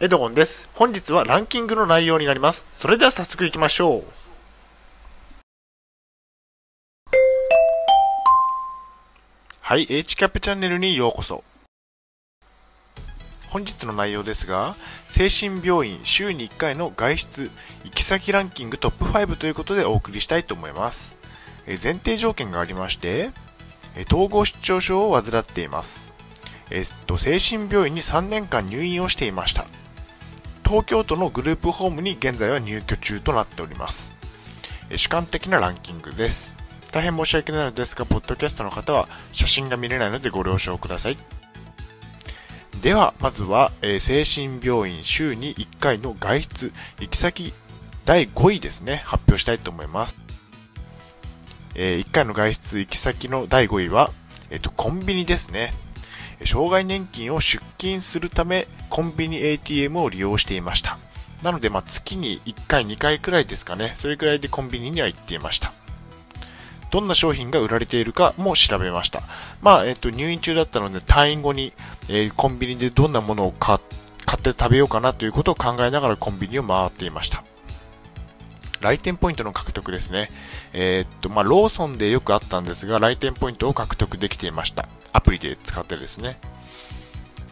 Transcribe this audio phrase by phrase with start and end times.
[0.00, 0.68] エドゴンです。
[0.74, 2.66] 本日はランキングの内容になります。
[2.72, 4.04] それでは早速行きましょう。
[9.60, 11.44] はい、H キャップチャンネルにようこそ。
[13.50, 14.74] 本日の内容ですが、
[15.08, 17.50] 精神病院週に1回の外出
[17.84, 21.16] 行き先ランキングトップ5ということでお送りしたいと思います。
[21.66, 23.30] え前提条件がありまして、
[24.12, 26.16] 統合失調症を患っています。
[26.70, 29.68] えっと、精神病院に3年間入院をしていました。
[30.64, 34.16] 東京都のグループホームに現在は入居中となっております。
[34.96, 36.56] 主観的なランキングです。
[36.90, 41.18] 大変申し訳ないのですが、ポッドキャストの方は写真が見れないのでご了承ください。
[42.80, 47.52] では、まずは、えー精神病院週に1回の外出、行き先
[48.04, 50.18] 第5位ですね、発表したいと思います。
[51.74, 54.10] え1回の外出、行き先の第5位は、
[54.50, 55.72] えっ、と、コンビニですね。
[56.44, 60.98] 障害年金を出金するため、コンビニ ATM を利用していました。
[61.42, 63.92] なので、ま、月に1回、2回くらいですかね。
[63.96, 65.72] それくらいでコンビニには行っていました。
[66.92, 69.22] どんな商品が売られているかも調べました。
[69.62, 71.72] まあ、えっ、と、入院中だったので、退院後に、
[72.08, 73.78] えーコンビニでどんなものを買
[74.26, 77.42] 買って食べようかなということを考えながらコンビニを回っていました。
[78.80, 80.30] 来店ポイントの獲得ですね。
[80.72, 84.88] えーっと、まあ、ローソンでよくあったんですが、来店ポイントを獲得できていました。
[85.12, 86.38] アプリで使ってですね。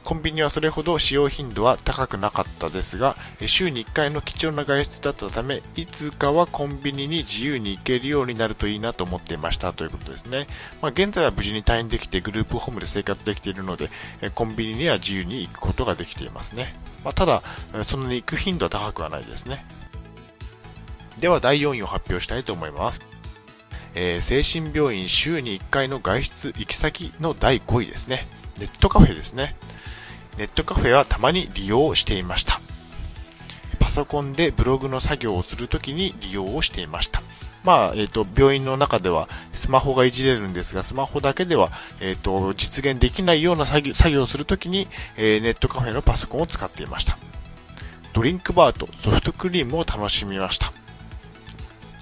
[0.04, 10.46] コンビニはそれほど使用頻度は高くなかったですが、週に1回の貴重な外出だったため、いつかはコンビニに自由に行けるようになるといいなと思っていましたということですね。
[10.80, 13.90] まあ、現在は無事に退院できてグループホームで生活できているので、
[14.34, 16.74] コンビニには自由に行くことができていますね。
[17.04, 17.42] まあ、ただ、
[17.82, 19.64] そんなに行く頻度は高くはないですね。
[21.18, 23.02] では第4位を発表したいと思います。
[23.94, 28.26] えー精神病院週に1回の外出行き先の第5位ですね。
[28.58, 29.54] ネットカフェですね。
[30.38, 32.60] ネットカフェはたまに利用していました。
[33.78, 37.22] パソコンでブログの作業をするときに利用をしていました。
[37.64, 41.70] まあ、えっ、と、病院の中ではスマホがいじれるんですが、スマホだけでは、
[42.00, 47.18] えっ、と、実現できないような作業をするときに、えーネットカフェのパソコンを使っていました。
[48.12, 50.72] ドリンクバーとソフトクリームを楽しみました。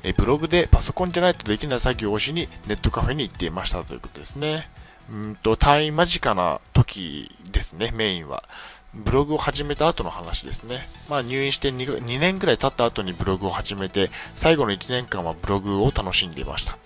[0.02, 4.68] えブログでパソコンじゃないとできない作業をしにネットカフェに行っていましたということですね。
[5.08, 8.44] うんと、退院間近な時ですね、メインは。
[8.92, 10.88] ブログを始めた後の話ですね。
[11.08, 16.76] まあ入院して 2, 2年くらい経った後にブログを始めて、最後の1年間はブログを楽しんでいました。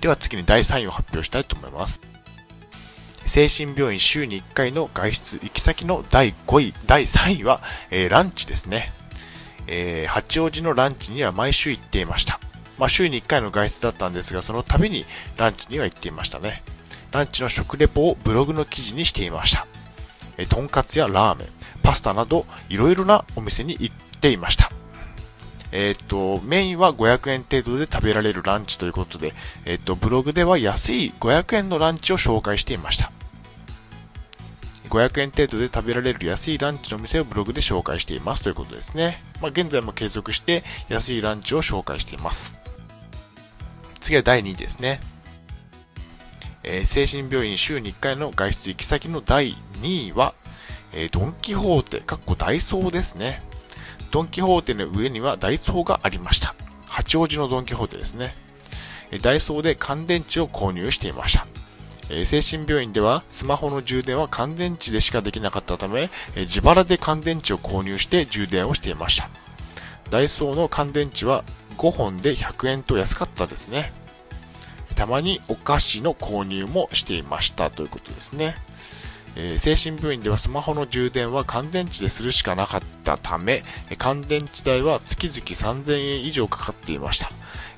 [0.00, 2.00] では次に第3位を発表したいと思います。
[3.24, 7.60] 精神病院週に1回の外出行き先の第5位、第3位は、
[7.90, 8.92] えーランチですね。
[9.66, 12.38] えー八王子のランチには毎週行っていました。
[12.78, 15.04] まあ、週に1回の外出だったんですが、その度に
[15.36, 16.62] ランチには行っていましたね。
[17.12, 19.66] ランチの食レポをブログの記事にしていました。
[20.38, 21.48] えとんかつやラーメン、
[21.82, 24.70] パスタなど、いろいろなお店に行っていました。
[25.72, 33.10] えっ、と、メインは500円程度で食べられるランチということで、えっ、と、ブログでは安い500円のランチを紹介していました。
[34.88, 39.18] 500円程度で食べられる安いランチの店をブログで紹介していますということですね。
[39.40, 42.65] まあ、現在も継続して安いランチを紹介しています。
[44.06, 45.00] 次は第2位ですね。
[46.62, 50.32] えー精神病院週に1回の外出行き先の第2位は、
[50.92, 53.42] えードンキホーテ、かっこダイソーですね。
[54.12, 56.54] ドンキホーテの上にはダイソーがありました。
[56.86, 58.32] 八王子のドンキホーテですね。
[59.10, 61.48] えーダイソーで乾電池を購入していました。
[62.08, 69.28] え精神病院ではスマホの充電は乾電池でしかできなかったため、え自腹で乾電池を購入して充電をしていました。
[70.10, 71.42] ダイソーの乾電池は
[71.76, 73.92] 5本で100円と安かったですね。
[74.94, 78.56] たまにお菓子の購入もしていましたということですね。
[79.36, 83.62] えー精神病院ではスマホの充電は乾電池でするしかなかったため、
[83.98, 87.30] 乾電池代は月々3000円以上かかっていました。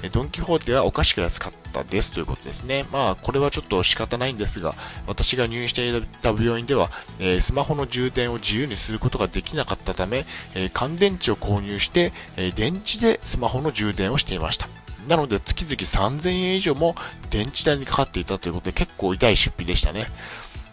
[0.03, 2.87] えドンキホーテはお菓子が安かったですということですね。
[2.93, 4.75] まあ、これはちょっと仕方ないんですが、
[5.07, 10.25] 私が入院していた病院では、えースマホの充電を自由にすることができなかったため、
[10.55, 14.69] えー乾電池を購入して、えー電池でスマホの充電をしていました。
[15.09, 15.77] なので月々
[16.19, 16.95] 3000円以上も
[17.31, 20.07] 電池代にかかっていたということで結構痛い出費でしたね。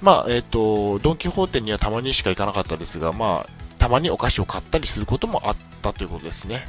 [0.05, 3.49] まあ、えっ、と、ドンキホーテにはたまにしか行かなかったですが、まあ、
[3.79, 6.67] たまにお菓子を買ったりすることもあったということですね。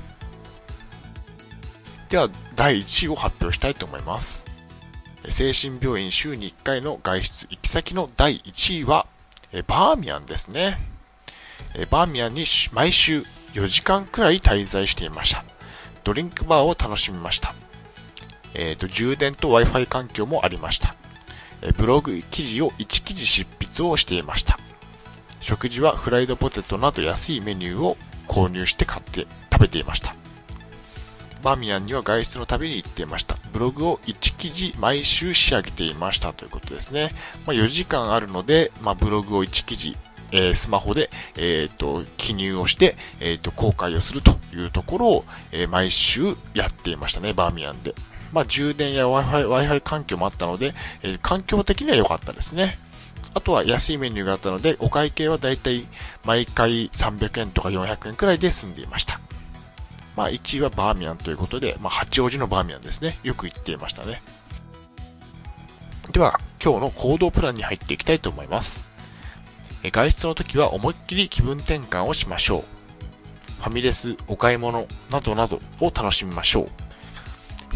[2.09, 4.47] では、第1位を発表したいと思います。
[5.29, 9.07] 精神病院週に1回の外出行き先の第1位は、
[9.53, 10.81] えバーミヤンですね。
[11.75, 15.45] えバーミヤンに毎週4時間くらい滞在していました。
[16.05, 17.55] ドリンクバーを楽しみました。
[18.55, 20.97] えーと、充電と Wi-Fi 環境もありました。
[21.79, 24.59] ブログ記事を1記事執筆をしていました。
[25.41, 30.15] 食事はフライドポテトなど安いメニューを購入して買って食べていました。
[31.43, 33.37] バーミヤンには外出の旅に行っていました。
[33.53, 37.13] ブログを1記事毎週仕上げていましたということですね。
[37.47, 39.97] まあ、4時間あるので、まあ、ブログを1記事、
[40.33, 47.95] えー、スマホで、え、ー、と、記入をして、え、ー、と、公開をするというところを、え毎週やっていましたね、バーミヤンで。
[48.37, 52.77] まあ、充電や Wi-Fi、Wi-Fi 環境もあったので、え環境的には良かったですね。
[53.33, 55.87] あとは安いメニューがあったので、お会計はだいたい
[56.23, 59.21] 毎回300円とか400円くらいで済んでいました。
[60.17, 63.19] まあ1位はバーミヤンということで、まあ八王子のバーミヤンですね。
[63.23, 64.21] よく行っていましたね。
[66.13, 68.91] では、今日の行動プランに入っていきたいと思います。
[69.83, 73.63] 外出の時は思いっきり気分転換をしましょう。
[73.63, 76.86] ファミレス、お買い物などなどを楽しみましょう。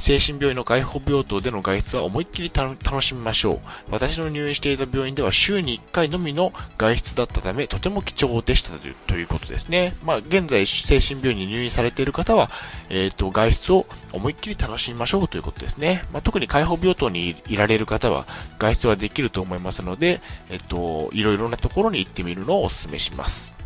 [0.01, 3.59] 精神病院の外保病棟での外出は思いっきり楽しみましょう。
[3.91, 8.71] 私の入院していた病院では週に1回のみの外出だったため、とても貴重でした
[9.07, 9.93] ということですね。
[10.03, 12.51] まあ、現在、精神病院に入院されている方は、
[12.89, 16.03] えっ、ー、と、外出を思いっきり楽しみましょうということですね。
[16.13, 18.27] まあ、特に開放病棟にいられる方は、
[18.59, 23.60] 外出はできると思いますので、えっ、ー、と、いろいろなところに行ってみるのをお勧めします。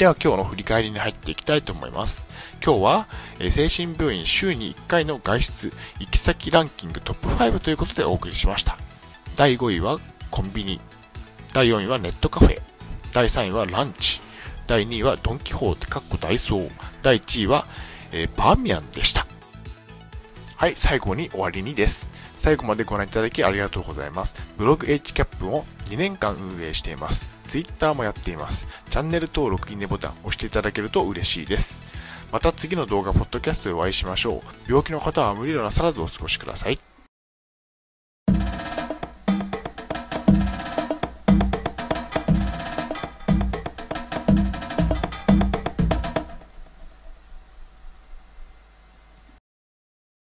[0.00, 2.26] では今日の振り返りに入っていきたいと思います。
[2.64, 3.08] 今日は、
[3.38, 8.78] え精神病院週に1回の外出行き先ランキングトップ5ということでお送りしました。
[9.36, 9.98] 第5位は
[10.30, 10.80] コンビニ。
[11.52, 12.62] 第4位はネットカフェ。
[13.12, 14.22] 第3位はランチ。
[14.66, 16.70] 第2位はドンキホーテ、かっこダイソー。
[17.02, 17.66] 第1位は、
[18.12, 19.26] えー、バーミヤンでした。
[20.56, 22.08] はい、最後に終わりにです。
[22.40, 24.34] 最後までご覧いただきありがとうございます。
[24.56, 27.28] ブログ HCAP を2年間運営しています。
[27.46, 28.66] Twitter もやっています。
[28.88, 31.82] チャンネル登録、いいねボタン押していただけると嬉しいです。
[32.32, 34.40] また次の動画、ポッドキャストでお会いしましょう。
[34.66, 36.89] 病気の方は無理のなさらずお過ごしください。